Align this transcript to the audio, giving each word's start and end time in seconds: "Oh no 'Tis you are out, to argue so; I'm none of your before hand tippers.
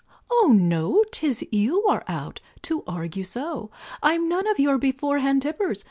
"Oh 0.31 0.51
no 0.51 1.03
'Tis 1.11 1.43
you 1.51 1.85
are 1.85 2.03
out, 2.07 2.39
to 2.63 2.83
argue 2.87 3.23
so; 3.23 3.69
I'm 4.01 4.27
none 4.27 4.47
of 4.47 4.57
your 4.59 4.79
before 4.79 5.19
hand 5.19 5.43
tippers. 5.43 5.77